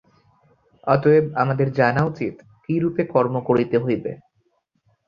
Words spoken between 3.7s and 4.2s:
হইবে।